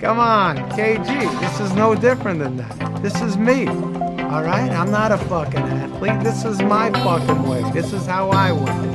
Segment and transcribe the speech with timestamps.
[0.00, 1.40] Come on, KG.
[1.40, 3.02] This is no different than that.
[3.02, 3.66] This is me.
[3.68, 4.70] All right?
[4.70, 6.20] I'm not a fucking athlete.
[6.22, 7.62] This is my fucking way.
[7.72, 8.94] This is how I win.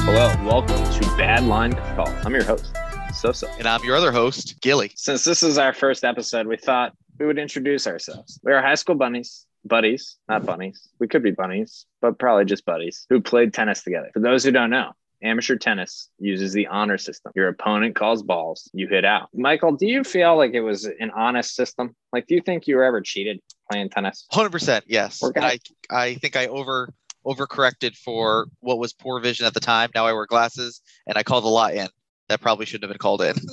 [0.00, 2.08] Hello, welcome to Bad Line Call.
[2.24, 2.75] I'm your host,
[3.16, 3.50] Sosa.
[3.58, 4.92] And I'm your other host, Gilly.
[4.94, 8.38] Since this is our first episode, we thought we would introduce ourselves.
[8.42, 10.88] We are high school bunnies, buddies, not bunnies.
[11.00, 14.10] We could be bunnies, but probably just buddies who played tennis together.
[14.12, 17.32] For those who don't know, amateur tennis uses the honor system.
[17.34, 19.30] Your opponent calls balls, you hit out.
[19.34, 21.96] Michael, do you feel like it was an honest system?
[22.12, 23.40] Like, do you think you were ever cheated
[23.70, 24.26] playing tennis?
[24.32, 25.22] 100% yes.
[25.22, 25.58] Work And out.
[25.90, 26.92] I, I think I over
[27.26, 29.90] overcorrected for what was poor vision at the time.
[29.94, 31.88] Now I wear glasses and I called a lot in.
[32.28, 33.36] That probably shouldn't have been called in.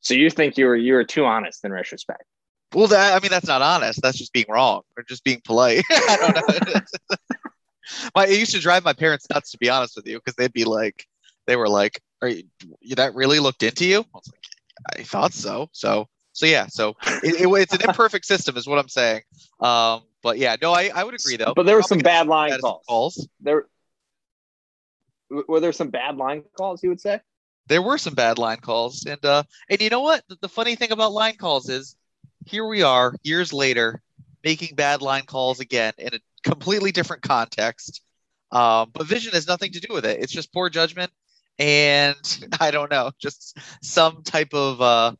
[0.00, 2.22] So you think you were you were too honest in retrospect?
[2.74, 4.00] well, that, I mean, that's not honest.
[4.02, 5.82] That's just being wrong or just being polite.
[5.90, 6.80] I don't know.
[8.14, 10.52] my, it used to drive my parents nuts, to be honest with you, because they'd
[10.52, 11.06] be like,
[11.46, 12.44] they were like, Are you,
[12.96, 14.00] that really looked into you?
[14.00, 15.68] I was like, I thought so.
[15.72, 16.66] So, so yeah.
[16.68, 19.22] So it, it, it's an imperfect system, is what I'm saying.
[19.60, 21.54] Um, but yeah, no, I, I would agree though.
[21.54, 22.86] But there were some bad line That is some calls.
[22.86, 23.28] calls.
[23.40, 23.66] There
[25.30, 26.82] were there some bad line calls.
[26.82, 27.20] You would say?
[27.66, 30.24] There were some bad line calls, and uh, and you know what?
[30.28, 31.96] The, the funny thing about line calls is,
[32.46, 34.00] here we are years later,
[34.42, 38.02] making bad line calls again in a completely different context.
[38.50, 40.20] Um, but vision has nothing to do with it.
[40.22, 41.12] It's just poor judgment,
[41.58, 42.16] and
[42.60, 45.12] I don't know, just some type of uh,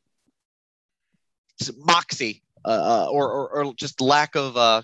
[1.77, 4.83] moxie, uh, uh, or, or or just lack of uh,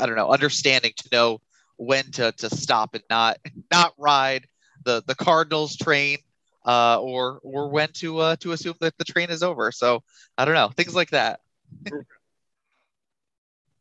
[0.00, 1.40] I don't know, understanding to know
[1.78, 3.38] when to to stop and not
[3.70, 4.46] not ride
[4.84, 6.18] the the Cardinals train
[6.66, 9.72] uh, or or when to uh, to assume that the train is over.
[9.72, 10.02] So
[10.36, 11.40] I don't know things like that.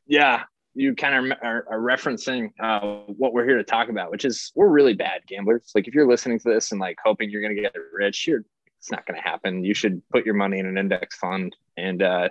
[0.10, 0.44] Yeah,
[0.74, 4.52] you kind of are, are referencing uh, what we're here to talk about, which is
[4.56, 5.72] we're really bad gamblers.
[5.76, 8.46] Like if you're listening to this and like hoping you're going to get rich, you're
[8.80, 9.64] it's not going to happen.
[9.64, 12.30] You should put your money in an index fund and uh,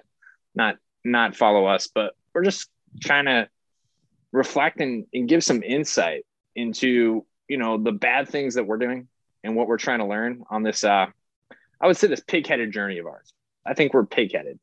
[0.55, 1.89] not not follow us.
[1.93, 3.49] But we're just trying to
[4.33, 9.09] reflect and, and give some insight into you know the bad things that we're doing
[9.45, 10.85] and what we're trying to learn on this.
[10.85, 11.07] Uh,
[11.81, 13.33] I would say this pig-headed journey of ours.
[13.65, 14.59] I think we're pig-headed.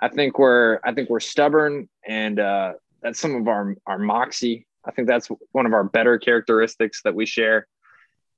[0.00, 2.72] I think we're I think we're stubborn and uh,
[3.02, 4.66] that's some of our our moxie.
[4.84, 7.68] I think that's one of our better characteristics that we share,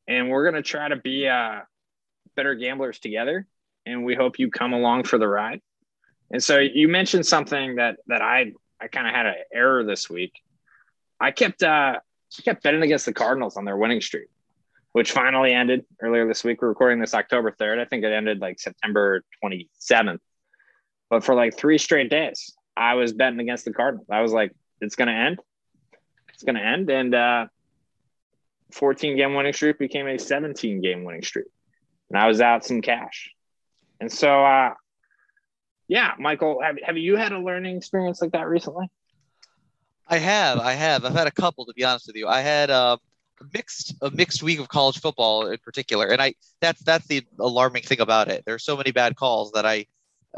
[0.06, 1.60] and we're gonna try to be uh,
[2.34, 3.46] better gamblers together.
[3.86, 5.60] And we hope you come along for the ride.
[6.30, 8.52] And so you mentioned something that that I
[8.84, 10.42] I kind of had an error this week.
[11.18, 14.28] I kept uh, I kept betting against the Cardinals on their winning streak,
[14.92, 16.60] which finally ended earlier this week.
[16.60, 17.78] We're recording this October third.
[17.78, 20.20] I think it ended like September twenty seventh.
[21.08, 24.08] But for like three straight days, I was betting against the Cardinals.
[24.10, 25.38] I was like, it's going to end.
[26.30, 26.90] It's going to end.
[26.90, 27.46] And uh,
[28.72, 31.46] 14 game winning streak became a 17 game winning streak.
[32.10, 33.30] And I was out some cash.
[34.00, 34.70] And so, uh,
[35.88, 38.90] yeah, Michael, have, have you had a learning experience like that recently?
[40.06, 42.28] I have, I have, I've had a couple to be honest with you.
[42.28, 42.98] I had uh,
[43.40, 47.24] a mixed a mixed week of college football in particular, and I that's that's the
[47.38, 48.44] alarming thing about it.
[48.44, 49.86] There are so many bad calls that I.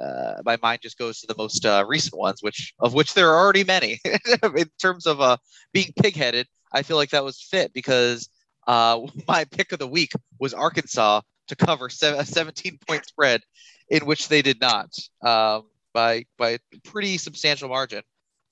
[0.01, 3.31] Uh, my mind just goes to the most uh, recent ones, which of which there
[3.31, 3.99] are already many.
[4.57, 5.39] in terms of uh,
[5.73, 8.29] being pigheaded, I feel like that was fit because
[8.67, 13.41] uh, my pick of the week was Arkansas to cover se- a 17 point spread,
[13.89, 18.03] in which they did not um, by by a pretty substantial margin.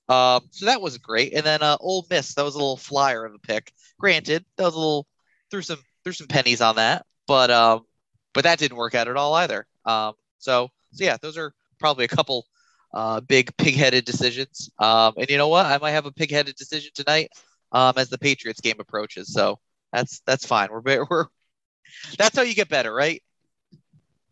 [0.07, 1.33] Um, so that was great.
[1.33, 1.77] And then uh,
[2.09, 3.73] Miss, that was a little flyer of a pick.
[3.99, 5.07] Granted, that was a little
[5.49, 7.85] threw some threw some pennies on that, but um,
[8.33, 9.65] but that didn't work out at all either.
[9.85, 12.45] Um, so so yeah, those are probably a couple
[12.93, 14.69] uh, big pig-headed decisions.
[14.79, 15.65] Um, and you know what?
[15.65, 17.29] I might have a pig-headed decision tonight
[17.71, 19.33] um, as the Patriots game approaches.
[19.33, 19.59] So
[19.91, 20.69] that's that's fine.
[20.71, 21.25] We're we're
[22.17, 23.21] that's how you get better, right?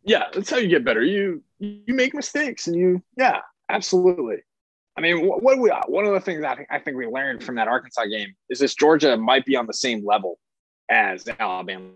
[0.03, 1.01] Yeah, that's how you get better.
[1.01, 4.43] You you make mistakes, and you yeah, absolutely.
[4.97, 7.43] I mean, what, what we one of the things I think I think we learned
[7.43, 10.39] from that Arkansas game is this Georgia might be on the same level
[10.89, 11.93] as Alabama,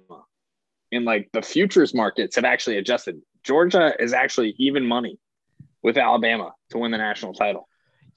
[0.92, 3.22] in like the futures markets have actually adjusted.
[3.44, 5.20] Georgia is actually even money
[5.84, 7.68] with Alabama to win the national title.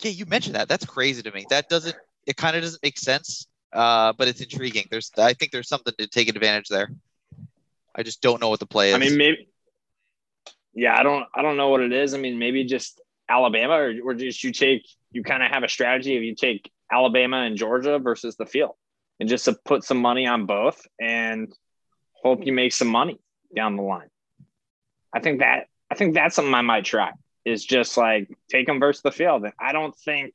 [0.00, 0.68] Yeah, you mentioned that.
[0.68, 1.46] That's crazy to me.
[1.50, 1.96] That doesn't.
[2.26, 3.46] It kind of doesn't make sense.
[3.72, 4.84] Uh, but it's intriguing.
[4.90, 6.90] There's, I think there's something to take advantage there.
[7.94, 8.96] I just don't know what the play is.
[8.96, 9.48] I mean, maybe.
[10.74, 11.26] Yeah, I don't.
[11.34, 12.14] I don't know what it is.
[12.14, 14.86] I mean, maybe just Alabama, or, or just you take.
[15.12, 18.76] You kind of have a strategy if you take Alabama and Georgia versus the field,
[19.18, 21.52] and just to put some money on both, and
[22.12, 23.18] hope you make some money
[23.54, 24.08] down the line.
[25.12, 27.12] I think that I think that's something I might try.
[27.44, 29.44] Is just like take them versus the field.
[29.44, 30.34] And I don't think.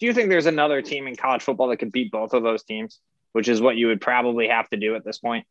[0.00, 2.62] Do you think there's another team in college football that could beat both of those
[2.64, 3.00] teams?
[3.32, 5.46] Which is what you would probably have to do at this point.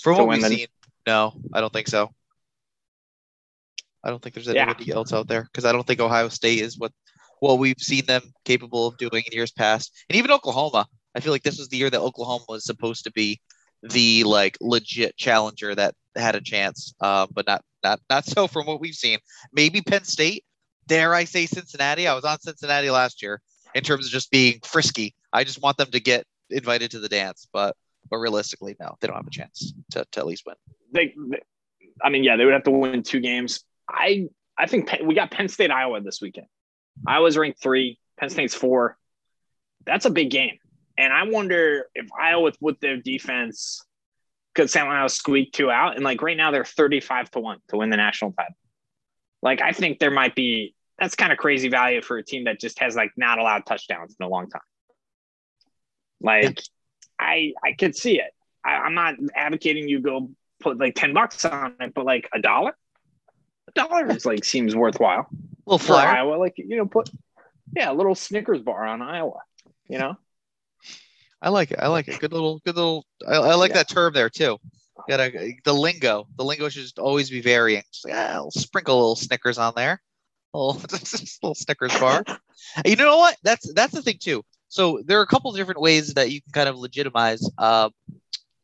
[0.00, 0.66] From To what we've the- seen,
[1.06, 2.14] no, I don't think so.
[4.04, 4.62] I don't think there's Yeah.
[4.64, 6.92] anybody else out there because I don't think Ohio State is what
[7.40, 10.86] what we've seen them capable of doing in years past, and even Oklahoma.
[11.14, 13.40] I feel like this was the year that Oklahoma was supposed to be
[13.82, 18.66] the like legit challenger that had a chance, uh, but not not not so from
[18.66, 19.18] what we've seen.
[19.52, 20.44] Maybe Penn State.
[20.86, 22.06] Dare I say Cincinnati?
[22.06, 23.40] I was on Cincinnati last year
[23.74, 25.14] in terms of just being frisky.
[25.32, 27.76] I just want them to get invited to the dance, but
[28.08, 30.54] but realistically, no, they don't have a chance to, to at least win.
[30.92, 31.42] They, they-
[32.04, 33.64] I mean, yeah, they would have to win two games.
[33.88, 34.28] I
[34.58, 36.46] I think Penn, we got Penn State Iowa this weekend.
[37.06, 38.96] Iowa's ranked three, Penn State's four.
[39.84, 40.58] That's a big game,
[40.98, 43.84] and I wonder if Iowa with their defense
[44.54, 45.96] could San somehow squeak two out.
[45.96, 48.56] And like right now, they're thirty-five to one to win the national title.
[49.42, 52.58] Like I think there might be that's kind of crazy value for a team that
[52.58, 54.62] just has like not allowed touchdowns in a long time.
[56.20, 56.60] Like
[57.20, 58.30] I I could see it.
[58.64, 60.30] I, I'm not advocating you go
[60.60, 62.76] put like 10 bucks on it, but like a dollar,
[63.68, 65.26] a dollar is like seems worthwhile
[65.66, 65.94] little for.
[65.94, 66.36] Iowa.
[66.36, 67.10] Like, you know, put,
[67.74, 69.40] yeah, a little Snickers bar on Iowa,
[69.88, 70.16] you know?
[71.42, 71.78] I like it.
[71.80, 72.18] I like it.
[72.18, 73.04] Good little, good little.
[73.26, 73.78] I, I like Yeah.
[73.78, 74.58] that term there too.
[75.08, 76.26] Got to the lingo.
[76.36, 77.82] The lingo should just always be varying.
[77.92, 80.00] Just like, ah, I'll sprinkle a little Snickers on there.
[80.54, 82.24] A little, just a little Snickers bar.
[82.84, 83.36] you know what?
[83.42, 84.42] That's that's the thing too.
[84.68, 87.90] So there are a couple different ways that you can kind of legitimize uh,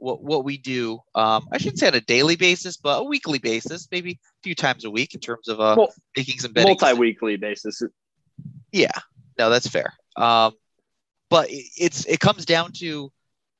[0.02, 0.98] what what we do.
[1.14, 4.54] Um, I shouldn't say on a daily basis, but a weekly basis, maybe a few
[4.54, 6.76] times a week in terms of uh, Well, making some betting.
[6.80, 7.82] Multi-weekly basis.
[8.72, 8.90] Yeah,
[9.38, 9.94] no, that's fair.
[10.16, 10.54] Um,
[11.30, 13.12] but it- it's it comes down to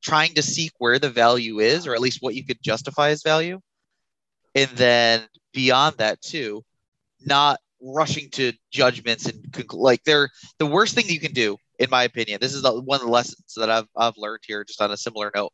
[0.03, 3.23] trying to seek where the value is, or at least what you could justify as
[3.23, 3.61] value,
[4.56, 5.23] and then
[5.53, 6.65] beyond that too,
[7.25, 10.29] not rushing to judgments and conclu- like they're
[10.59, 12.39] the worst thing you can do, in my opinion.
[12.41, 14.97] This is the, one of the lessons that I've I've learned here, just on a
[14.97, 15.53] similar note,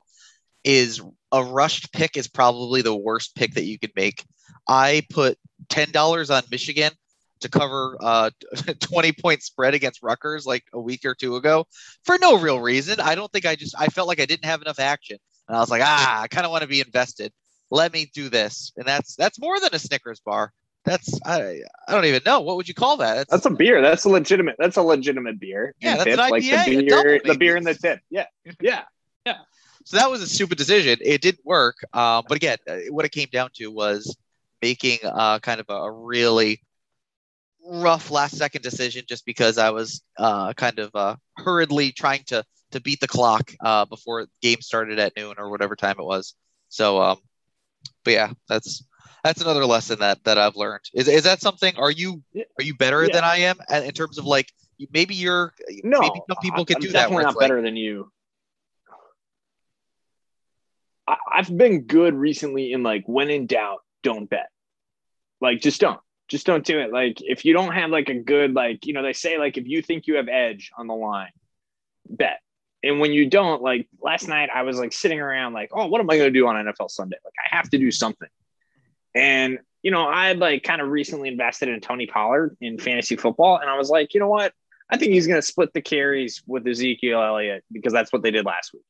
[0.68, 1.00] is
[1.32, 4.22] a rushed pick is probably the worst pick that you could make.
[4.68, 5.38] I put
[5.70, 6.92] ten dollars on Michigan
[7.40, 8.30] to cover uh
[8.80, 11.66] 20 point spread against Rutgers like a week or two ago
[12.04, 13.00] for no real reason.
[13.00, 15.16] I don't think I just I felt like I didn't have enough action.
[15.48, 17.32] And I was like, ah, I kind of want to be invested.
[17.70, 18.72] Let me do this.
[18.76, 20.52] And that's that's more than a Snickers bar.
[20.84, 22.40] That's I I don't even know.
[22.40, 23.28] What would you call that?
[23.30, 23.80] That's a beer.
[23.80, 25.74] That's a legitimate, that's a legitimate beer.
[25.80, 28.00] Yeah, that's tip, like IPA, a the beer, the beer and the tip.
[28.10, 28.26] Yeah.
[28.60, 28.82] Yeah.
[29.88, 30.98] so that was a stupid decision.
[31.00, 31.76] It didn't work.
[31.94, 34.14] Um, but again, uh, what it came down to was
[34.60, 36.60] making uh, kind of a, a really
[37.66, 42.44] rough last second decision just because I was uh, kind of uh, hurriedly trying to
[42.72, 46.04] to beat the clock uh, before the game started at noon or whatever time it
[46.04, 46.34] was.
[46.68, 47.20] So, um,
[48.04, 48.84] but yeah, that's
[49.24, 50.84] that's another lesson that that I've learned.
[50.92, 51.74] Is is that something?
[51.78, 52.22] Are you
[52.58, 53.14] are you better Yeah.
[53.14, 54.52] than I am in terms of like
[54.92, 57.04] maybe you're No, maybe some people I- can I'm do that.
[57.04, 58.12] definitely not like, better than you.
[61.32, 64.48] I've been good recently in like when in doubt, don't bet.
[65.40, 66.00] Like just don't.
[66.28, 66.92] Just don't do it.
[66.92, 69.66] Like if you don't have like a good like you know they say like if
[69.66, 71.32] you think you have edge on the line,
[72.08, 72.40] bet.
[72.82, 76.00] And when you don't, like last night, I was like sitting around like, oh, what
[76.00, 77.16] am I going to do on NFL Sunday?
[77.24, 78.28] Like I have to do something.
[79.14, 83.16] And you know, I had like kind of recently invested in Tony Pollard in fantasy
[83.16, 84.52] football, and I was like, you know what?
[84.90, 88.30] I think he's going to split the carries with Ezekiel Elliott because that's what they
[88.30, 88.84] did last week.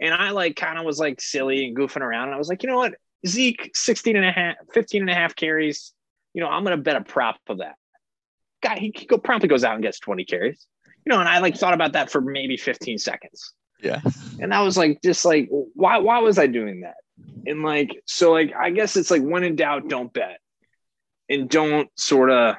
[0.00, 2.24] And I like kind of was like silly and goofing around.
[2.24, 2.94] And I was like, you know what?
[3.26, 5.92] Zeke, 16 and a half, 15 and a half carries.
[6.34, 7.76] You know, I'm going to bet a prop of that.
[8.62, 10.66] Guy, he, go, promptly goes out and gets 20 carries.
[11.06, 13.52] You know, and I like thought about that for maybe 15 seconds.
[13.82, 14.00] yeah.
[14.40, 16.96] And I was like, just like, why, why was I doing that?
[17.46, 20.40] And like, so like, I guess it's like when in doubt, don't bet
[21.28, 22.56] and don't sort of,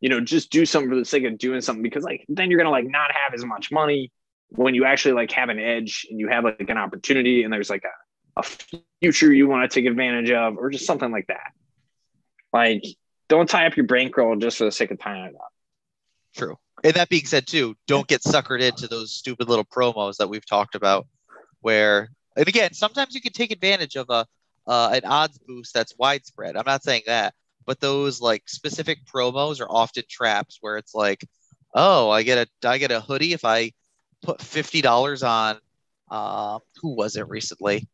[0.00, 2.58] you know, just do something for the sake of doing something because like, then you're
[2.58, 4.10] going to like not have as much money
[4.56, 7.70] when you actually like have an edge and you have like an opportunity and there's
[7.70, 8.42] like a, a
[9.00, 11.52] future you want to take advantage of or just something like that.
[12.52, 12.84] Like,
[13.28, 15.52] don't tie up your bankroll just for the sake of tying it up.
[16.36, 16.58] True.
[16.84, 20.44] And that being said, too, don't get suckered into those stupid little promos that we've
[20.44, 21.06] talked about.
[21.60, 24.26] Where, and again, sometimes you can take advantage of a
[24.66, 26.56] uh, an odds boost that's widespread.
[26.56, 27.34] I'm not saying that,
[27.66, 31.24] but those like specific promos are often traps where it's like,
[31.74, 33.72] oh, I get a I get a hoodie if I
[34.22, 35.58] put fifty dollars on.
[36.10, 37.88] Uh, who was it recently?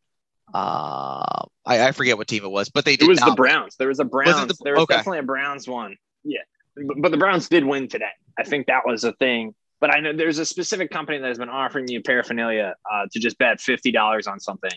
[0.53, 3.35] Uh, I, I forget what team it was, but they did It was the win.
[3.35, 3.75] Browns.
[3.77, 4.47] There was a Browns.
[4.47, 4.95] the- there was okay.
[4.95, 5.95] definitely a Browns one.
[6.23, 6.39] Yeah,
[6.75, 8.09] but, but the Browns did win today.
[8.37, 9.53] I think that was a thing.
[9.79, 13.19] But I know there's a specific company that has been offering you paraphernalia uh, to
[13.19, 14.73] just bet fifty dollars on something,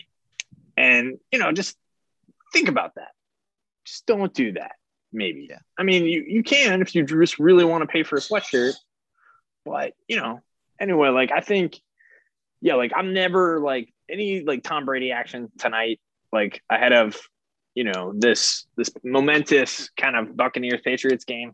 [0.77, 1.75] and you know, just
[2.53, 3.11] think about that.
[3.85, 4.73] just don't do that.
[5.11, 5.47] Maybe.
[5.49, 5.59] Yeah.
[5.77, 8.73] I mean, you, you can if you just really want to pay for a sweatshirt,
[9.65, 10.39] but you know,
[10.83, 11.79] anyway, like I think,
[12.61, 15.99] yeah, like I'm never like any like Tom Brady action tonight,
[16.31, 17.17] like ahead of
[17.73, 21.53] you know this this momentous kind of Buccaneers Patriots game.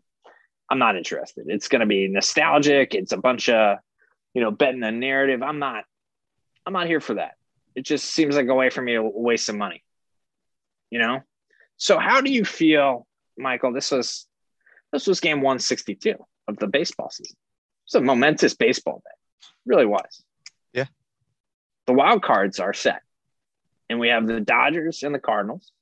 [0.68, 1.46] I'm not interested.
[1.48, 2.94] It's going to be nostalgic.
[2.94, 3.78] It's a bunch of
[4.34, 5.42] you know betting the narrative.
[5.42, 5.84] I'm not.
[6.66, 7.32] I'm not here for that.
[7.74, 9.82] It just seems like a way for me to waste some money.
[10.90, 11.20] You know.
[11.76, 13.06] So how do you feel,
[13.38, 13.72] Michael?
[13.72, 14.26] This was
[14.92, 16.14] this was game 162
[16.48, 17.36] of the baseball season.
[17.86, 19.19] It's a momentous baseball day.
[19.66, 20.22] Really was.
[20.72, 20.86] Yeah.
[21.86, 23.02] The wild cards are set.
[23.88, 25.72] And we have the Dodgers and the Cardinals.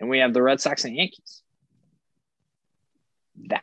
[0.00, 1.42] And we have the Red Sox and Yankees.
[3.48, 3.62] That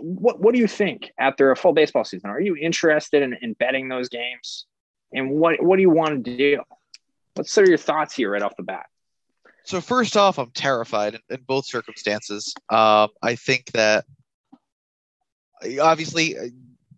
[0.00, 2.28] what what do you think after a full baseball season?
[2.28, 4.66] Are you interested in, in betting those games?
[5.12, 6.60] And what what do you want to do?
[7.34, 8.86] What's sort of your thoughts here right off the bat?
[9.64, 12.52] So first off, I'm terrified in, in both circumstances.
[12.68, 14.04] Um, I think that
[15.80, 16.36] obviously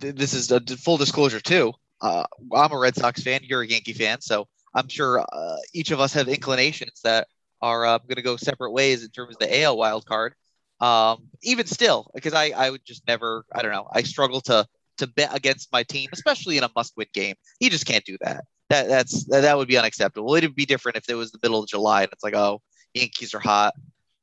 [0.02, 1.73] this is a full disclosure too.
[2.00, 3.40] Uh, I'm a Red Sox fan.
[3.44, 7.28] You're a Yankee fan, so I'm sure uh, each of us have inclinations that
[7.61, 10.35] are uh, going to go separate ways in terms of the AL wild card.
[10.80, 14.66] Um, even still, because I, I would just never, I don't know, I struggle to
[14.99, 17.35] to bet against my team, especially in a must-win game.
[17.61, 18.44] You just can't do that.
[18.68, 20.35] That that's that would be unacceptable.
[20.35, 22.61] It'd be different if it was the middle of July and it's like, oh,
[22.94, 23.75] Yankees are hot.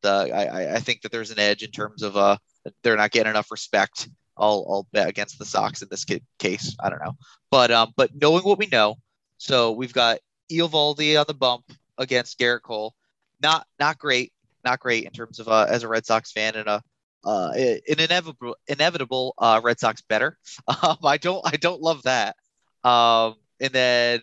[0.01, 2.38] The I, I think that there's an edge in terms of uh
[2.83, 4.09] they're not getting enough respect.
[4.39, 6.05] I'll I'll bet against the Sox in this
[6.39, 6.75] case.
[6.79, 7.15] I don't know,
[7.51, 8.98] but um, but knowing what we know,
[9.38, 10.19] so we've got
[10.51, 11.65] Eovaldi on the bump
[11.98, 12.96] against Gerrit Cole.
[13.41, 14.34] Not not great,
[14.65, 16.84] not great in terms of uh, as a Red Sox fan and a
[17.24, 20.38] uh, an inevitable inevitable uh, Red Sox better.
[20.81, 22.36] Um, I don't I don't love that.
[22.84, 24.22] Um, and then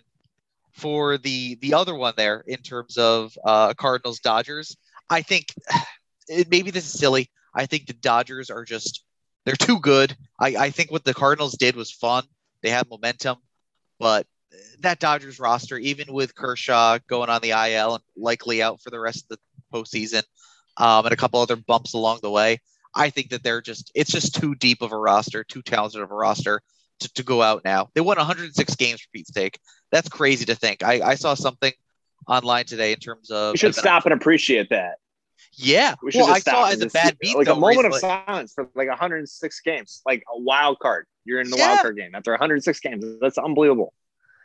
[0.73, 4.77] for the the other one there in terms of uh, Cardinals Dodgers,
[5.11, 5.55] I think
[6.29, 7.31] it, maybe this is silly.
[7.55, 9.03] I think the Dodgers are just
[9.47, 10.15] they're too good.
[10.39, 12.25] I, I think what the Cardinals did was fun.
[12.63, 13.39] They had momentum,
[13.99, 14.27] but
[14.81, 19.01] that Dodgers roster, even with Kershaw going on the IL and likely out for the
[19.01, 19.39] rest of the
[19.73, 20.25] postseason,
[20.77, 22.61] um, and a couple other bumps along the way,
[22.95, 26.11] I think that they're just it's just too deep of a roster, too talented of
[26.11, 26.61] a roster
[27.01, 27.89] to, to go out now.
[27.95, 29.59] They won 106 games for Pete's sake.
[29.93, 30.83] That's crazy to think.
[30.83, 31.73] I, I saw something
[32.27, 34.97] online today in terms of you should stop and appreciate that.
[35.55, 35.95] Yeah.
[36.03, 37.37] We well, I saw it as a bad beat.
[37.37, 37.97] Like though, a moment recently.
[37.97, 41.07] of silence for like 106 games, like a wild card.
[41.25, 41.69] You're in the Yeah.
[41.69, 43.05] wild card game after 106 games.
[43.21, 43.93] That's unbelievable.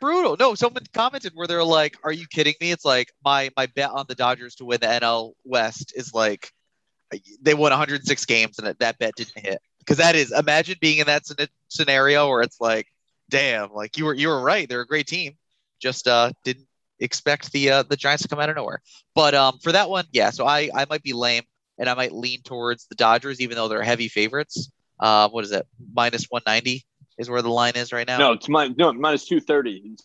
[0.00, 0.36] brutal.
[0.36, 3.90] No, someone commented where they're like, "Are you kidding me?" It's like my my bet
[3.90, 6.50] on the Dodgers to win the NL West is like
[7.40, 9.60] they won 106 games and that, that bet didn't hit.
[9.78, 11.22] Because that is imagine being in that
[11.68, 12.86] scenario where it's like,
[13.28, 14.68] damn, like you were you were right.
[14.68, 15.36] They're a great team,
[15.78, 16.66] just uh didn't
[17.02, 18.80] expect the uh, the Giants to come out of nowhere.
[19.14, 20.30] But um for that one, yeah.
[20.30, 21.42] So I I might be lame
[21.78, 24.70] and I might lean towards the Dodgers, even though they're heavy favorites.
[25.00, 25.66] Uh, what is it?
[25.92, 26.84] Minus 190
[27.18, 28.18] is where the line is right now.
[28.18, 29.96] No, it's my, no minus 230.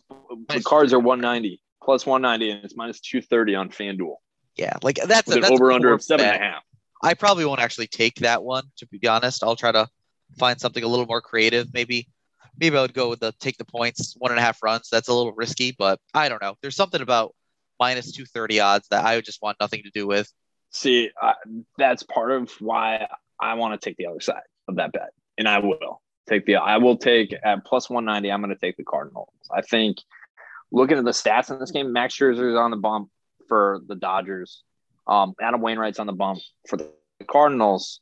[0.50, 4.16] The cards are 190 plus 190, and it's minus 230 on FanDuel.
[4.56, 6.36] Yeah, like that's a, an that's over under of seven bet.
[6.36, 6.64] and a half.
[7.04, 9.44] I probably won't actually take that one to be honest.
[9.44, 9.88] I'll try to
[10.40, 11.72] find something a little more creative.
[11.74, 12.08] Maybe
[12.60, 14.90] maybe I would go with the take the points, one and a half runs.
[14.92, 16.56] That's a little risky, but I don't know.
[16.62, 17.36] There's something about
[17.80, 20.32] minus two thirty odds that I would just want nothing to do with.
[20.72, 21.34] See, I,
[21.78, 23.08] that's part of why
[23.40, 26.56] I want to take the other side of that bet, and I will take the.
[26.56, 28.32] I will take at plus 190.
[28.32, 29.30] I'm going to take the Cardinals.
[29.52, 29.98] I think
[30.72, 33.10] looking at the stats in this game, Max Scherzer is on the bump
[33.48, 34.64] for the Dodgers.
[35.08, 36.92] Um, Adam Wainwright's on the bump for the
[37.28, 38.02] Cardinals,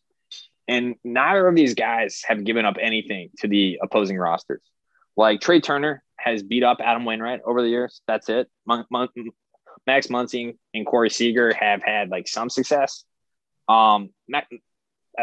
[0.67, 4.61] and neither of these guys have given up anything to the opposing rosters.
[5.15, 8.01] Like Trea Turner has beat up Adam Wainwright over the years.
[8.07, 8.49] That's it.
[8.65, 9.09] Mon- Mon-
[9.87, 13.03] Max Muncy and Corey Seager have had like some success.
[13.67, 14.49] Um, Mac-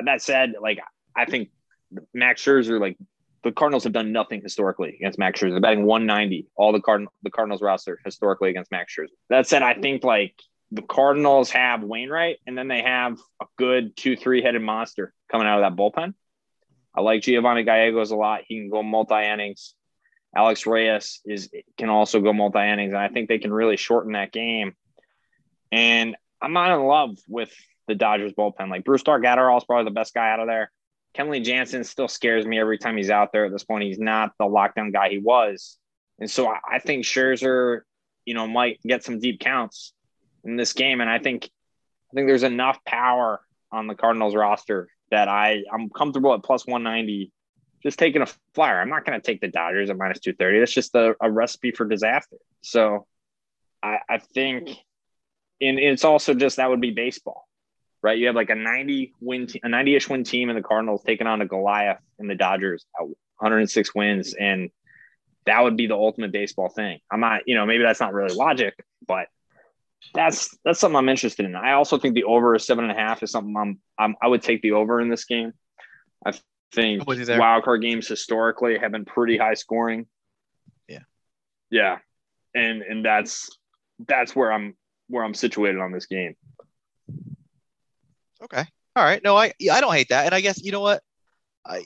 [0.04, 0.80] that said, like
[1.16, 1.50] I think
[2.14, 2.96] Max Scherzer, like
[3.42, 5.50] the Cardinals have done nothing historically against Max Scherzer.
[5.50, 6.46] They're batting 190.
[6.54, 9.08] All the Cardin- the Cardinals roster historically against Max Scherzer.
[9.28, 10.34] That said, I think like
[10.70, 15.48] the Cardinals have Wainwright, and then they have a good two three headed monster coming
[15.48, 16.14] out of that bullpen.
[16.94, 18.42] I like Giovanni Gallegos a lot.
[18.46, 19.74] He can go multi innings.
[20.36, 24.12] Alex Reyes is can also go multi innings, and I think they can really shorten
[24.12, 24.74] that game.
[25.72, 27.52] And I'm not in love with
[27.88, 28.68] the Dodgers bullpen.
[28.68, 30.70] Like Brusdar Graterol is probably the best guy out of there.
[31.14, 33.46] Kenley Jansen still scares me every time he's out there.
[33.46, 35.78] At this point, he's not the lockdown guy he was,
[36.18, 37.80] and so I, I think Scherzer,
[38.26, 39.92] you know, might get some deep counts
[40.44, 41.00] in this game.
[41.00, 41.50] And I think
[42.10, 46.66] I think there's enough power on the Cardinals roster that I I'm comfortable at plus
[46.66, 47.30] 190
[47.84, 48.80] just taking a flyer.
[48.80, 50.60] I'm not going to take the Dodgers at minus 230.
[50.60, 52.36] That's just a, a recipe for disaster.
[52.62, 53.06] So
[53.82, 54.70] I, I think,
[55.60, 57.48] and it's also just that would be baseball.
[58.02, 58.18] right?
[58.18, 61.26] You have like a 90 win, a 90 ish win team in the Cardinals taking
[61.26, 64.70] on a Goliath in the Dodgers, at 106 wins, and
[65.46, 67.00] that would be the ultimate baseball thing.
[67.10, 68.74] I'm not, you know, maybe that's not really logic,
[69.06, 69.26] but
[70.14, 71.56] that's that's something I'm interested in.
[71.56, 74.28] I also think the over is seven and a half is something I'm, I'm I
[74.28, 75.52] would take the over in this game.
[76.24, 76.32] I
[76.72, 77.38] think I'm with you there.
[77.38, 80.06] wild card games historically have been pretty high scoring.
[80.88, 81.00] Yeah.
[81.70, 81.98] Yeah.
[82.54, 83.48] And and that's
[84.06, 84.76] that's where I'm
[85.08, 86.34] where I'm situated on this game.
[88.42, 88.64] Okay.
[88.94, 89.22] All right.
[89.22, 91.02] No, I I don't hate that, and I guess you know what,
[91.64, 91.84] I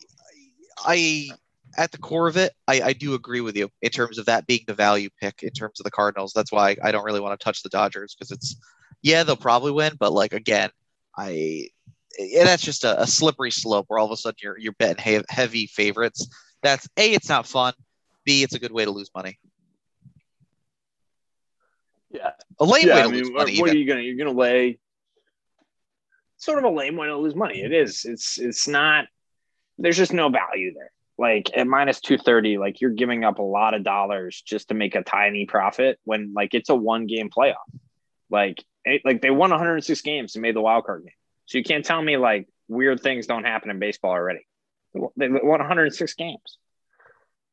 [0.78, 1.28] I
[1.76, 4.46] at the core of it, I, I do agree with you in terms of that
[4.46, 6.32] being the value pick in terms of the Cardinals.
[6.34, 8.56] That's why I don't really want to touch the Dodgers because it's
[9.02, 10.70] yeah they'll probably win, but like again,
[11.16, 11.68] I
[12.18, 15.02] yeah, that's just a, a slippery slope where all of a sudden you're you're betting
[15.02, 16.26] he- heavy favorites.
[16.62, 17.74] That's a it's not fun.
[18.24, 19.38] B it's a good way to lose money.
[22.10, 22.30] Yeah.
[22.58, 23.60] A lame yeah, way I to mean, lose what, money.
[23.60, 24.78] what are you gonna you're gonna lay
[26.38, 27.62] sort of a lame way to lose money.
[27.62, 28.04] It is.
[28.04, 29.06] It's it's not
[29.78, 30.90] there's just no value there.
[31.18, 34.94] Like at minus 230, like you're giving up a lot of dollars just to make
[34.94, 37.54] a tiny profit when like it's a one game playoff.
[38.28, 41.12] Like it, like they won 106 games and made the wild card game.
[41.46, 44.46] So you can't tell me like weird things don't happen in baseball already.
[45.16, 46.58] They won 106 games.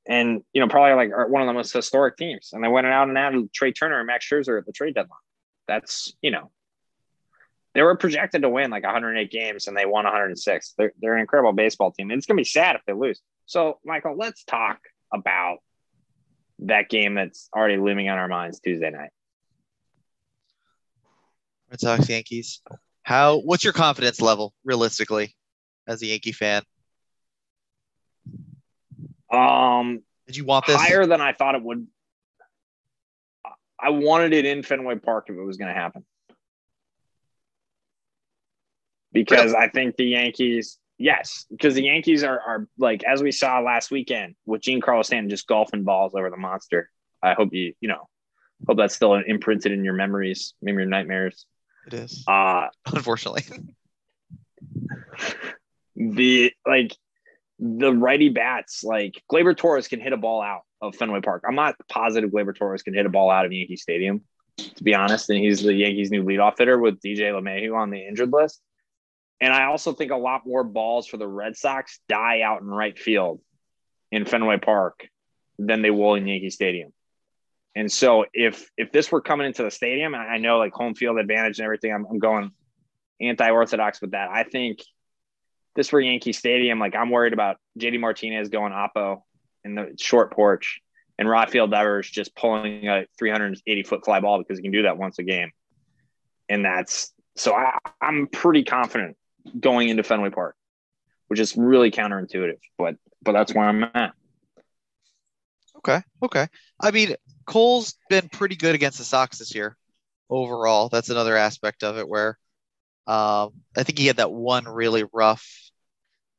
[0.06, 2.50] And you know, probably like one of the most historic teams.
[2.52, 5.20] And they went out and added Trea Turner and Max Scherzer at the trade deadline.
[5.68, 6.52] That's you know,
[7.74, 10.74] they were projected to win like 108 games and they won 106.
[10.78, 12.12] They're, they're an incredible baseball team.
[12.12, 13.22] And it's going to be sad if they lose.
[13.46, 14.80] So, Michael, let's talk
[15.14, 15.58] about
[16.60, 19.10] that game that's already looming on our minds Tuesday night.
[21.70, 22.62] Red Sox Yankees.
[23.02, 25.36] How what's your confidence level realistically
[25.88, 26.62] as a Yankee fan?
[29.32, 30.76] Um, Did you want this?
[30.76, 31.88] higher than I thought it would.
[33.80, 36.06] I wanted it in Fenway Park if it was going to happen.
[39.14, 43.60] Because I think the Yankees, yes, because the Yankees are, are like, as we saw
[43.60, 46.90] last weekend with Giancarlo Stanton just golfing balls over the monster.
[47.22, 48.10] I hope you, you know,
[48.68, 51.46] hope that's still imprinted in your memories, maybe your nightmares.
[51.88, 53.44] It is, Uh, unfortunately.
[55.96, 56.96] the like
[57.60, 61.44] the righty bats, like Gleyber Torres can hit a ball out of Fenway Park.
[61.48, 64.22] I'm not positive Gleyber Torres can hit a ball out of Yankee Stadium,
[64.58, 65.30] to be honest.
[65.30, 68.62] And he's the Yankees' new leadoff hitter with DJ LeMahieu on the injured list.
[69.42, 72.68] And I also think a lot more balls for the Red Sox die out in
[72.68, 73.42] right field
[74.12, 75.08] in Fenway Park
[75.60, 76.94] than they will in Yankee Stadium.
[77.76, 80.94] And so if if this were coming into the stadium, and I know like home
[80.94, 82.52] field advantage and everything, I'm, I'm going
[83.20, 84.30] anti-orthodox with that.
[84.30, 84.80] I think
[85.76, 89.24] this for Yankee Stadium, like I'm worried about JD Martinez going oppo
[89.64, 90.82] in the short porch
[91.18, 94.98] and Rafael Devers just pulling a 380 foot fly ball because he can do that
[94.98, 95.52] once a game.
[96.50, 99.18] And that's so I, I'm pretty confident
[99.60, 100.56] going into Fenway Park,
[101.28, 104.14] which is really counterintuitive, but but that's where I'm at.
[105.78, 106.02] Okay.
[106.22, 106.48] Okay.
[106.80, 109.76] I mean, Cole's been pretty good against the Sox this year
[110.30, 110.90] overall.
[110.90, 112.38] That's another aspect of it where
[113.06, 115.46] um, I think he had that one really rough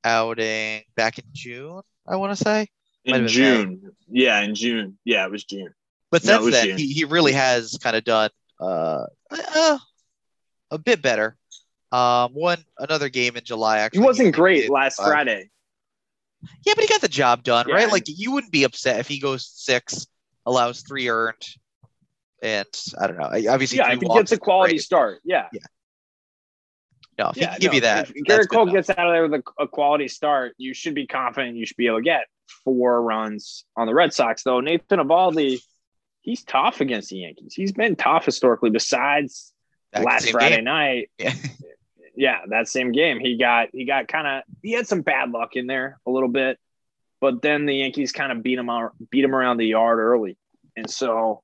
[0.03, 2.69] outing back in June, I want to say.
[3.07, 3.93] Might In June.
[4.09, 4.99] Yeah, in June.
[5.05, 5.75] Yeah, it was June.
[6.11, 6.79] But No, since was then, June.
[6.79, 9.79] he, he really has kind of done uh, uh,
[10.71, 11.37] a bit better.
[11.95, 15.07] Um, one another game in July Actually, He wasn't only great did last five.
[15.07, 15.51] Friday.
[16.67, 17.75] Yeah, but he got the job done, Yeah.
[17.77, 17.93] right?
[17.93, 20.07] Like you wouldn't be upset if he goes six,
[20.45, 21.43] allows three earned,
[22.43, 22.67] and
[23.01, 23.31] I don't know.
[23.51, 24.83] Obviously, Yeah, if he gets a quality great.
[24.83, 25.21] start.
[25.25, 25.49] Yeah.
[25.53, 25.61] yeah.
[27.17, 29.13] No, if he yeah, can give no, you that, If Gerrit Cole gets out of
[29.13, 32.03] there with a, a quality start, you should be confident you should be able to
[32.03, 32.27] get
[32.65, 34.43] four runs on the Red Sox.
[34.43, 35.61] Though Nathan Eovaldi,
[36.23, 37.55] he's tough against the Yankees.
[37.55, 38.71] He's been tough historically.
[38.71, 39.53] Besides
[39.97, 40.65] last Friday game.
[40.65, 41.33] night, Yeah.
[42.17, 45.57] yeah, that same game, he got he got kind of he had some bad luck
[45.57, 46.59] in there a little bit,
[47.21, 50.37] but then the Yankees kind of beat him out, beat him around the yard early,
[50.77, 51.43] and so,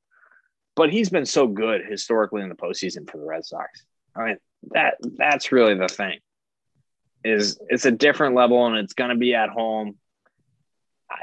[0.76, 3.84] but he's been so good historically in the postseason for the Red Sox.
[4.14, 4.36] I mean
[4.72, 6.18] that that's really the thing
[7.24, 9.96] is it's a different level and it's going to be at home.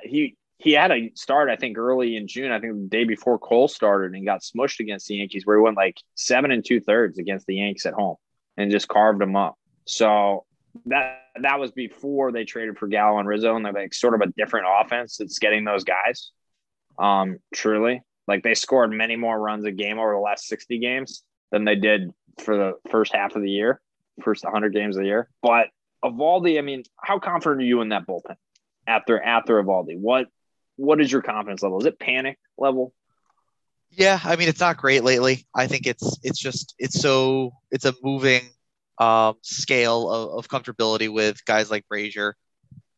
[0.04, 2.52] He he had a start I think early in June.
[2.52, 5.64] I think the day before Cole started and got smushed against the Yankees, where he
[5.64, 8.18] went like seven and two thirds against the Yanks at home
[8.58, 9.58] and just carved them up.
[9.86, 10.46] So
[10.86, 14.22] that that was before they traded for Gallo and Rizzo, and they're like sort of
[14.22, 16.32] a different offense that's getting those guys.
[17.00, 21.24] Um, truly, like they scored many more runs a game over the last sixty games
[21.52, 23.82] than they did for the first half of the year,
[24.22, 25.30] first 100 games of the year.
[25.42, 25.68] But
[26.04, 28.36] Eovaldi, I mean, how confident are you in that bullpen
[28.86, 29.98] after after Eovaldi?
[29.98, 30.28] What
[30.76, 31.80] what is your confidence level?
[31.80, 32.94] Is it panic level?
[33.90, 35.48] Yeah, I mean it's not great lately.
[35.56, 38.42] I think it's it's just it's so it's a moving
[39.00, 42.34] um, scale of, of comfortability with guys like Brasier.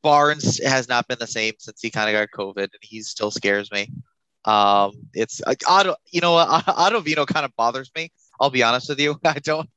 [0.04, 3.32] Barnes has not been the same since he kind of got COVID, and he still
[3.32, 3.90] scares me.
[4.46, 6.34] Um, it's like Otto, you know,
[6.68, 8.12] Ottavino kind of bothers me.
[8.42, 9.20] I'll be honest with you.
[9.26, 9.70] I don't.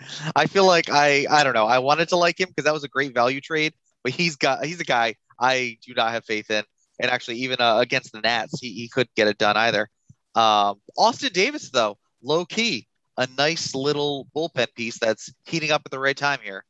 [0.36, 1.66] I feel like I, I don't know.
[1.66, 4.64] I wanted to like him because that was a great value trade, but he's got,
[4.64, 6.64] he's a guy I do not have faith in.
[7.00, 9.88] And actually, even uh, against the Nats, he, he couldn't get it done either.
[10.34, 15.90] Um, Austin Davis, though, low key, a nice little bullpen piece that's heating up at
[15.90, 16.64] the right time here.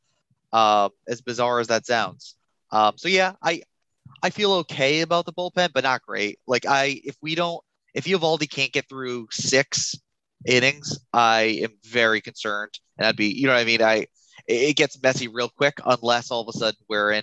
[0.53, 2.37] Um, as bizarre as that sounds.
[2.71, 3.63] Um, so yeah, I
[4.23, 6.39] I feel okay about the bullpen, but not great.
[6.47, 9.97] Like I, if we don't, if Eovaldi can't get through six
[10.47, 13.83] innings, I am very concerned, and I'd be, you know what I mean.
[13.83, 14.07] I
[14.47, 17.23] it gets messy real quick unless all of a sudden we're in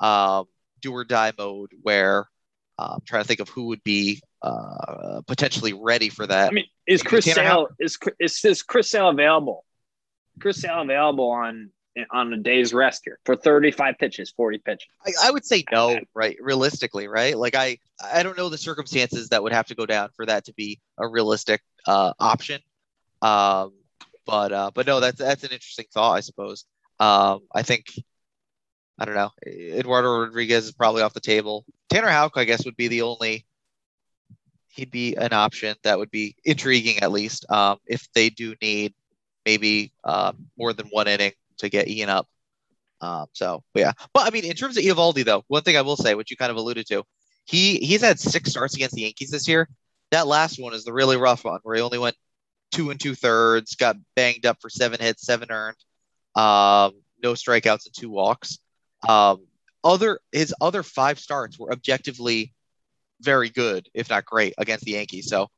[0.00, 0.46] um,
[0.80, 2.28] do or die mode where
[2.78, 6.50] uh, I'm trying to think of who would be uh, potentially ready for that.
[6.50, 9.64] I mean, is Chris Sale is, is is Chris Sale available?
[10.38, 11.70] Chris Sale available on
[12.10, 14.88] on a day's rest here for 35 pitches, 40 pitches?
[15.06, 16.36] I, I, would say no, right?
[16.40, 17.38] Realistically, right?
[17.38, 20.44] Like I, I don't know the circumstances that would have to go down for that
[20.46, 22.60] to be a realistic uh, option.
[23.22, 23.72] Um,
[24.26, 26.66] but uh, but no, that's that's an interesting thought, I suppose.
[27.00, 27.86] Um, I think
[28.98, 29.30] I don't know.
[29.46, 31.64] Eduardo Rodriguez is probably off the table.
[31.88, 33.46] Tanner Houck, I guess, would be the only.
[34.74, 38.92] He'd be an option that would be intriguing, at least, um, if they do need
[39.44, 42.28] maybe uh, more than one inning to get Ian up.
[43.00, 45.96] Um, so yeah, but I mean, in terms of Eovaldi, though, one thing I will
[45.96, 47.04] say, which you kind of alluded to,
[47.44, 49.68] he he's had six starts against the Yankees this year.
[50.10, 52.16] That last one is the really rough one where he only went
[52.72, 55.76] two and two thirds, got banged up for seven hits, seven earned,
[56.34, 58.58] um, no strikeouts and two walks.
[59.06, 59.46] Um,
[59.82, 62.52] other his other five starts were objectively
[63.20, 65.28] very good, if not great, against the Yankees.
[65.28, 65.48] So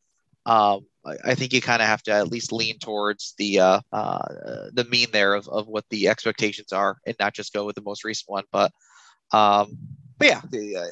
[0.47, 0.87] um,
[1.25, 4.87] I, think you kind of have to at least lean towards the uh, uh, the
[4.90, 8.05] mean there of, of what the expectations are, and not just go with the most
[8.05, 8.45] recent one.
[8.53, 8.73] But
[9.33, 9.77] um,
[10.19, 10.85] but yeah, the, uh,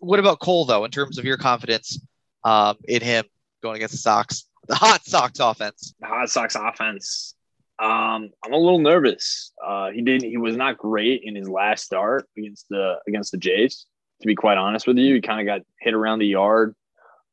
[0.00, 0.84] what about Cole though?
[0.84, 2.00] In terms of your confidence
[2.44, 3.24] um, in him
[3.62, 7.34] going against the Sox, the hot Sox offense, the hot Sox offense.
[7.82, 9.52] Um, I'm a little nervous.
[9.64, 10.28] Uh, he didn't.
[10.30, 13.86] He was not great in his last start against the against the Jays.
[14.20, 16.74] To be quite honest with you, he kind of got hit around the yard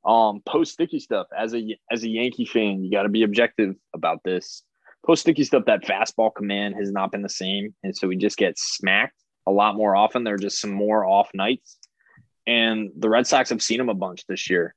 [0.03, 3.75] um, post sticky stuff as a as a Yankee fan, you got to be objective
[3.93, 4.63] about this.
[5.05, 8.37] Post sticky stuff, that fastball command has not been the same, and so we just
[8.37, 9.15] get smacked
[9.47, 10.23] a lot more often.
[10.23, 11.77] There are just some more off nights,
[12.47, 14.75] and the Red Sox have seen him a bunch this year,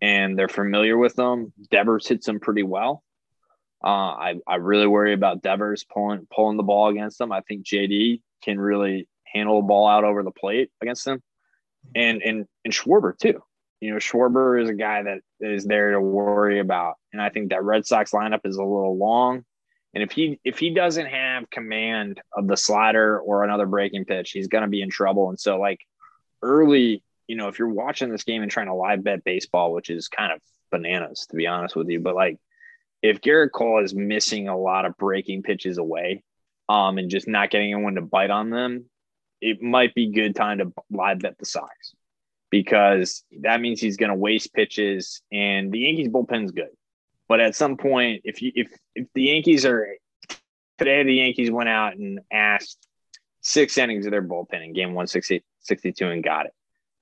[0.00, 1.52] and they're familiar with them.
[1.70, 3.02] Devers hits them pretty well.
[3.82, 7.32] Uh, I I really worry about Devers pulling pulling the ball against them.
[7.32, 11.22] I think JD can really handle the ball out over the plate against them,
[11.94, 13.42] and and and Schwarber too
[13.80, 16.96] you know, Schwarber is a guy that is there to worry about.
[17.12, 19.44] And I think that Red Sox lineup is a little long.
[19.94, 24.30] And if he if he doesn't have command of the slider or another breaking pitch,
[24.30, 25.30] he's gonna be in trouble.
[25.30, 25.80] And so like
[26.42, 29.90] early, you know, if you're watching this game and trying to live bet baseball, which
[29.90, 30.40] is kind of
[30.70, 32.38] bananas to be honest with you, but like
[33.02, 36.22] if Gerrit Cole is missing a lot of breaking pitches away,
[36.68, 38.89] um, and just not getting anyone to bite on them,
[39.40, 41.94] it might be good time to live bet the Sox
[42.50, 45.22] because that means he's going to waste pitches.
[45.32, 46.70] And the Yankees bullpen's good,
[47.28, 49.86] but at some point, if you if if the Yankees are
[50.78, 52.86] today, the Yankees went out and asked
[53.42, 56.52] six innings of their bullpen in game 162 and got it.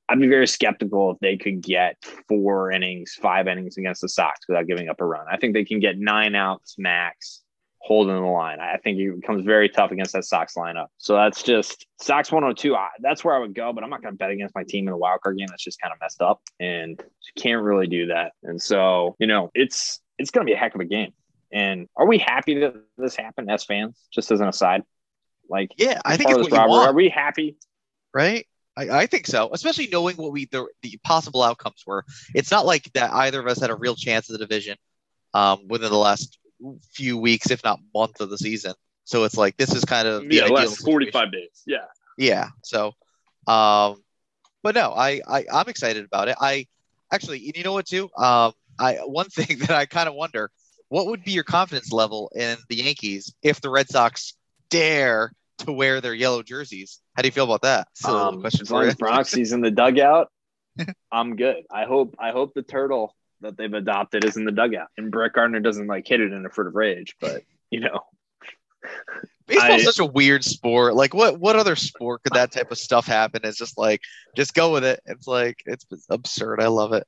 [0.08, 1.96] I'd be very skeptical if they could get
[2.28, 5.26] four innings, five innings against the Sox without giving up a run.
[5.30, 7.42] I think they can get nine outs max
[7.80, 8.60] holding the line.
[8.60, 10.86] I think it becomes very tough against that Sox lineup.
[10.98, 12.74] So that's just Sox 102.
[12.74, 14.86] I, that's where I would go, but I'm not going to bet against my team
[14.88, 15.46] in the wild card game.
[15.48, 18.32] That's just kind of messed up, and you can't really do that.
[18.42, 21.12] And so you know, it's it's going to be a heck of a game.
[21.52, 23.98] And are we happy that this happened as fans?
[24.12, 24.82] Just as an aside,
[25.48, 27.56] like yeah, I think it's what robbery, Are we happy?
[28.12, 28.46] Right.
[28.76, 32.04] I, I, think so, especially knowing what we the, the possible outcomes were.
[32.32, 34.76] It's not like that either of us had a real chance of the division
[35.34, 36.38] um, within the last
[36.92, 38.74] few weeks, if not month of the season.
[39.04, 41.62] So it's like this is kind of yeah, last forty five days.
[41.66, 42.48] Yeah, yeah.
[42.62, 42.92] So,
[43.46, 44.02] um,
[44.62, 46.36] but no, I, I I'm excited about it.
[46.40, 46.66] I
[47.12, 48.10] actually, you know what too?
[48.16, 50.50] Um, I one thing that I kind of wonder,
[50.88, 54.34] what would be your confidence level in the Yankees if the Red Sox
[54.68, 57.00] dare to wear their yellow jerseys?
[57.14, 57.88] How do you feel about that?
[58.04, 58.90] Um, question for you.
[58.90, 60.30] as long as in the dugout,
[61.10, 61.64] I'm good.
[61.70, 64.88] I hope I hope the turtle that they've adopted is in the dugout.
[64.96, 68.00] And Brett Gardner doesn't like hit it in a fit of rage, but you know.
[69.46, 70.94] Baseball's I, such a weird sport.
[70.94, 73.40] Like what what other sport could that type of stuff happen?
[73.44, 74.02] It's just like
[74.36, 75.00] just go with it.
[75.06, 76.60] It's like it's absurd.
[76.60, 77.06] I love it.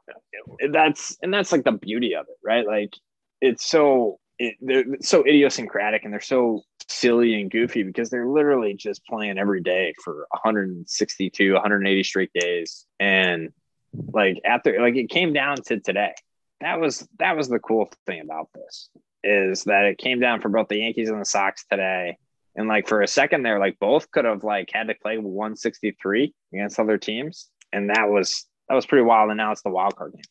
[0.72, 2.66] That's and that's like the beauty of it, right?
[2.66, 2.94] Like
[3.42, 8.72] it's so it, they're so idiosyncratic and they're so silly and goofy because they're literally
[8.72, 12.86] just playing every day for 162, 180 straight days.
[12.98, 13.50] And
[13.92, 16.14] like after like it came down to today.
[16.60, 18.90] That was that was the cool thing about this
[19.22, 22.16] is that it came down for both the Yankees and the Sox today.
[22.56, 26.34] And like for a second there, like both could have like had to play 163
[26.52, 27.48] against other teams.
[27.72, 29.30] And that was that was pretty wild.
[29.30, 30.22] And now it's the wild card game.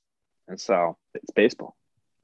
[0.48, 1.76] And so it's baseball.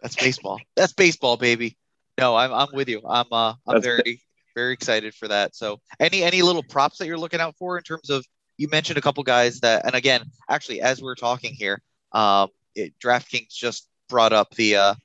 [0.02, 0.60] That's baseball.
[0.76, 1.78] That's baseball, baby.
[2.17, 3.02] No, I'm I'm with you.
[3.08, 4.21] I'm uh I'm That's very
[4.56, 5.56] very excited for that.
[5.56, 8.26] So any any little props that you're looking out for in terms of
[8.58, 12.94] you mentioned a couple guys that and again, actually as we're talking here, um it,
[13.00, 14.96] DraftKings just brought up the uh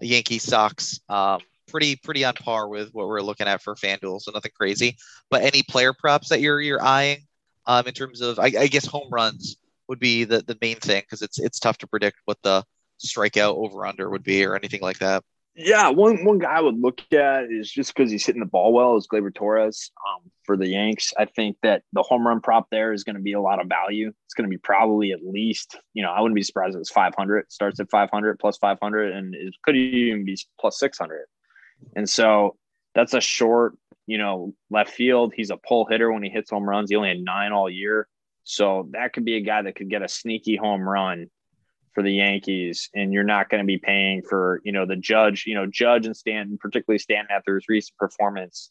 [0.00, 4.32] Yankee Sox um pretty pretty on par with what we're looking at for FanDuel, so
[4.32, 4.96] nothing crazy.
[5.30, 7.26] But any player props that you're you're eyeing
[7.66, 9.56] um in terms of I, I guess home runs
[9.88, 12.64] would be the the main thing because it's it's tough to predict what the
[13.04, 15.24] strikeout over under would be or anything like that.
[15.62, 18.72] Yeah, one one guy I would look at is just because he's hitting the ball
[18.72, 21.12] well is Gleyber Torres um, for the Yanks.
[21.18, 23.68] I think that the home run prop there is going to be a lot of
[23.68, 24.10] value.
[24.24, 26.90] It's going to be probably at least you know I wouldn't be surprised if it's
[26.90, 27.52] 500.
[27.52, 31.26] Starts at 500 plus 500 and it could even be plus 600.
[31.94, 32.56] And so
[32.94, 35.34] that's a short you know left field.
[35.36, 36.88] He's a pull hitter when he hits home runs.
[36.88, 38.08] He only had nine all year.
[38.44, 41.28] So that could be a guy that could get a sneaky home run
[41.92, 45.44] for the Yankees, and you're not going to be paying for you know the Judge,
[45.46, 48.70] you know Judge and Stanton, particularly Stanton after his recent performance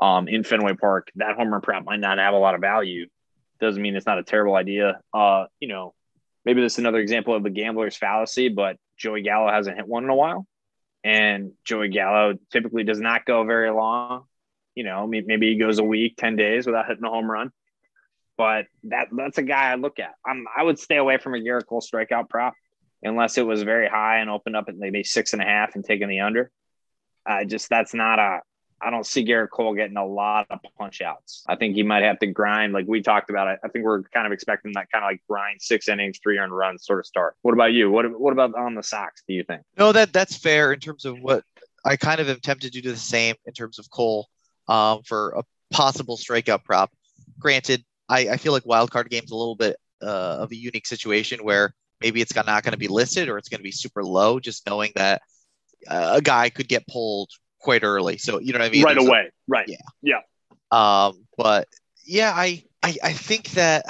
[0.00, 1.10] um, in Fenway Park.
[1.16, 3.06] That home run prop might not have a lot of value.
[3.60, 5.00] Doesn't mean it's not a terrible idea.
[5.14, 5.94] Uh, you know,
[6.44, 10.04] maybe this is another example of the gambler's fallacy, but Joey Gallo hasn't hit one
[10.04, 10.46] in a while,
[11.04, 14.24] and Joey Gallo typically does not go very long.
[14.74, 17.50] You know, maybe he goes a week, ten days without hitting a home run
[18.36, 20.14] but that that's a guy I look at.
[20.24, 22.54] I'm I would stay away from a Gerrit Cole strikeout prop
[23.02, 25.84] unless it was very high and opened up at maybe six and a half and
[25.84, 26.50] taking the under.
[27.24, 28.40] I just that's not a
[28.80, 31.42] I don't see Gerrit Cole getting a lot of punch outs.
[31.48, 33.58] I think he might have to grind, like we talked about.
[33.64, 36.54] I think we're kind of expecting that kind of like grind six innings, three earned
[36.54, 37.36] runs sort of start.
[37.42, 37.90] What about you?
[37.90, 39.22] What what about on the Sox?
[39.26, 39.62] Do you think?
[39.78, 41.42] No, that that's fair in terms of what
[41.84, 44.28] I kind of am tempted to do the same in terms of Cole
[44.68, 46.92] um, for a possible strikeout prop.
[47.38, 50.86] Granted, I, I feel like wild card games a little bit uh, of a unique
[50.86, 54.04] situation where maybe it's not going to be listed or it's going to be super
[54.04, 55.22] low, just knowing that
[55.88, 58.18] uh, a guy could get pulled quite early.
[58.18, 58.84] So you know what I mean?
[58.84, 59.26] Right There's away.
[59.28, 59.68] A, right.
[59.68, 59.76] Yeah.
[60.02, 60.20] Yeah.
[60.70, 61.68] Um, but
[62.04, 63.84] yeah, I, I I think that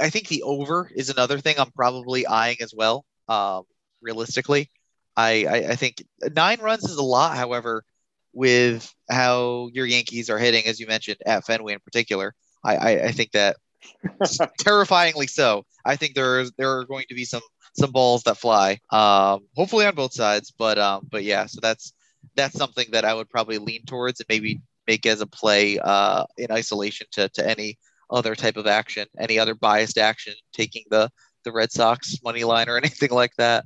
[0.00, 3.04] I think the over is another thing I'm probably eyeing as well.
[3.28, 3.64] Um,
[4.00, 4.70] realistically,
[5.16, 7.36] I, I I think nine runs is a lot.
[7.36, 7.84] However,
[8.32, 12.34] with how your Yankees are hitting, as you mentioned at Fenway in particular,
[12.64, 13.56] I, I, I think that
[14.60, 15.64] terrifyingly so.
[15.84, 17.42] I think there is there are going to be some
[17.74, 18.78] some balls that fly.
[18.90, 21.46] Um, hopefully on both sides, but um, but yeah.
[21.46, 21.92] So that's
[22.34, 26.24] that's something that I would probably lean towards and maybe make as a play uh,
[26.36, 27.78] in isolation to to any
[28.10, 31.10] other type of action, any other biased action, taking the
[31.44, 33.64] the Red Sox money line or anything like that.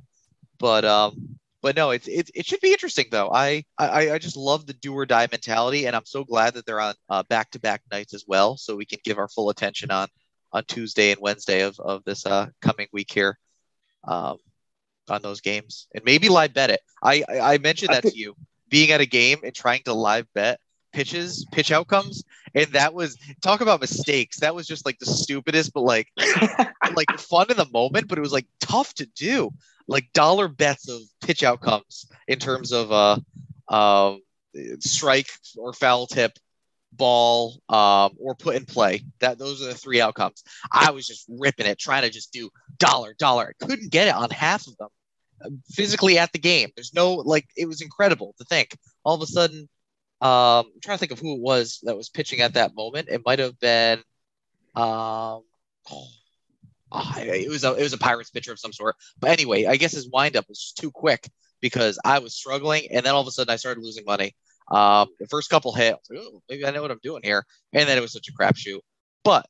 [0.59, 3.31] But um, but no, it's it, it should be interesting though.
[3.33, 6.65] I, I I just love the do or die mentality, and I'm so glad that
[6.65, 6.93] they're on
[7.29, 10.09] back to back nights as well, so we can give our full attention on
[10.51, 13.39] on Tuesday and Wednesday of of this uh, coming week here,
[14.03, 14.37] um,
[15.09, 16.81] on those games, and maybe live bet it.
[17.01, 18.35] I I, I mentioned that to you,
[18.69, 20.59] being at a game and trying to live bet
[20.91, 24.41] pitches, pitch outcomes, and that was talk about mistakes.
[24.41, 26.09] That was just like the stupidest, but like
[26.93, 29.53] like fun in the moment, but it was like tough to do
[29.87, 33.17] like dollar bets of pitch outcomes in terms of uh,
[33.67, 34.15] uh,
[34.79, 36.37] strike or foul tip,
[36.91, 39.03] ball, um, or put in play.
[39.19, 40.43] That those are the three outcomes.
[40.71, 43.53] I was just ripping it, trying to just do dollar, dollar.
[43.59, 44.89] I couldn't get it on half of them
[45.43, 46.69] uh, physically at the game.
[46.75, 48.77] There's no like it was incredible to think.
[49.03, 49.67] All of a sudden,
[50.21, 53.09] um, I'm trying to think of who it was that was pitching at that moment.
[53.09, 53.99] It might have been
[54.75, 55.43] um,
[55.91, 56.07] oh,
[56.93, 58.95] oh, it was a it was a Pirates pitcher of some sort.
[59.19, 61.29] But anyway, I guess his windup was too quick
[61.61, 64.35] because I was struggling, and then all of a sudden I started losing money.
[64.71, 67.87] Um, the first couple hit, like, oh, maybe I know what I'm doing here, and
[67.87, 68.79] then it was such a crapshoot.
[69.23, 69.45] But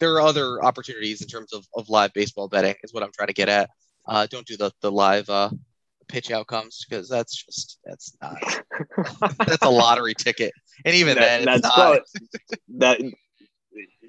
[0.00, 3.28] there are other opportunities in terms of, of live baseball betting is what I'm trying
[3.28, 3.70] to get at.
[4.06, 5.50] Uh, don't do the the live uh,
[6.08, 8.38] pitch outcomes because that's just that's not
[9.38, 10.52] that's a lottery ticket,
[10.84, 12.00] and even that, then, that's not.
[12.76, 13.00] that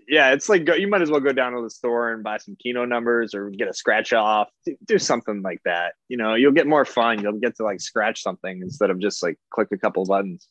[0.08, 2.38] yeah, it's like go, you might as well go down to the store and buy
[2.38, 4.50] some Keno numbers or get a scratch off.
[4.66, 5.94] Do, do, something like that.
[6.08, 7.22] You know, you'll get more fun.
[7.22, 10.48] You'll get to like scratch something instead of just like click a couple buttons.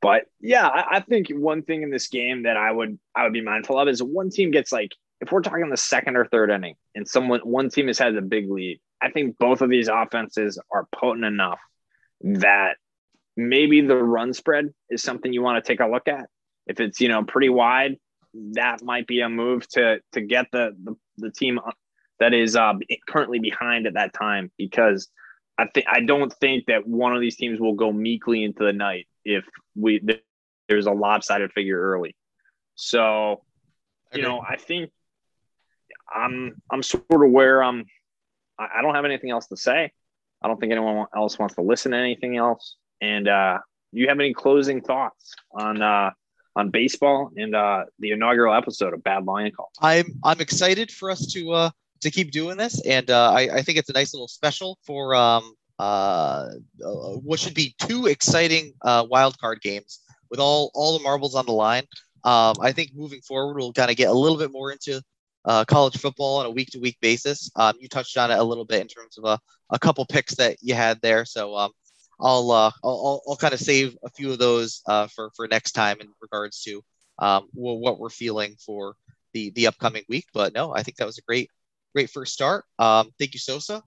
[0.00, 3.32] But yeah, I, I think one thing in this game that I would I would
[3.32, 6.50] be mindful of is one team gets like if we're talking the second or third
[6.50, 9.88] inning and someone one team has had a big lead, I think both of these
[9.88, 11.60] offenses are potent enough
[12.22, 12.76] that
[13.36, 16.26] maybe the run spread is something you want to take a look at.
[16.66, 17.96] If it's you know pretty wide,
[18.34, 21.60] that might be a move to to get the the, the team
[22.20, 22.74] that is uh,
[23.08, 25.08] currently behind at that time because
[25.56, 28.72] I think I don't think that one of these teams will go meekly into the
[28.72, 30.00] night if we
[30.68, 32.14] there's a lopsided figure early.
[32.74, 33.42] So,
[34.12, 34.90] you know, I think
[36.12, 37.84] I'm I'm sort of where I'm.
[38.60, 39.92] I don't have anything else to say.
[40.42, 42.76] I don't think anyone else wants to listen to anything else.
[43.00, 43.58] And uh,
[43.92, 46.10] you have any closing thoughts on uh,
[46.58, 49.70] on baseball and uh, the inaugural episode of Bad Line Call?
[49.80, 53.62] I'm I'm excited for us to uh, to keep doing this, and uh, I, I
[53.62, 56.50] think it's a nice little special for um, uh,
[56.84, 61.36] uh what should be two exciting uh, wild card games with all all the marbles
[61.36, 61.84] on the line.
[62.24, 65.00] Um, I think moving forward, we'll kind of get a little bit more into
[65.44, 67.50] uh, college football on a week to week basis.
[67.54, 69.38] Um, you touched on it a little bit in terms of a,
[69.70, 71.24] a couple picks that you had there.
[71.24, 71.70] So um,
[72.20, 75.72] I'll, uh, I'll, I'll, kind of save a few of those uh, for, for next
[75.72, 76.82] time in regards to
[77.18, 78.94] um, what we're feeling for
[79.32, 80.26] the, the upcoming week.
[80.32, 81.50] But no, I think that was a great,
[81.94, 82.64] great first start.
[82.78, 83.82] Um, thank you, Sosa.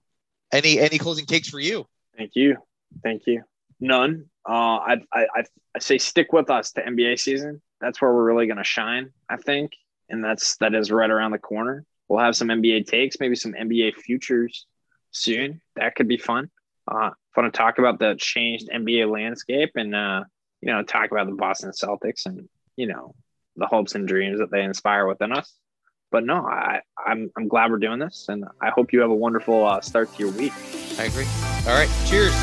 [0.52, 1.86] Any, any closing takes for you?
[2.16, 2.56] Thank you.
[3.02, 3.42] Thank you.
[3.80, 4.26] None.
[4.48, 5.26] Uh, I, I,
[5.74, 7.60] I say stick with us to NBA season.
[7.80, 9.72] That's where we're really going to shine, I think.
[10.08, 11.84] And that's, that is right around the corner.
[12.08, 14.66] We'll have some NBA takes, maybe some NBA futures
[15.10, 15.60] soon.
[15.76, 16.50] That could be fun.
[16.86, 20.24] Uh, fun to talk about the changed NBA landscape and, uh,
[20.60, 23.14] you know, talk about the Boston Celtics and, you know,
[23.56, 25.52] the hopes and dreams that they inspire within us.
[26.10, 29.14] But no, I, I'm, I'm glad we're doing this and I hope you have a
[29.14, 30.52] wonderful uh, start to your week.
[30.98, 31.26] I agree.
[31.66, 31.90] All right.
[32.06, 32.34] Cheers.